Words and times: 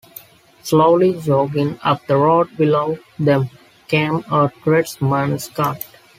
Slowly 0.63 1.19
jogging 1.21 1.77
up 1.83 2.07
the 2.07 2.17
road 2.17 2.57
below 2.57 2.97
them 3.19 3.51
came 3.87 4.23
a 4.31 4.51
tradesman's 4.63 5.47
cart. 5.49 5.85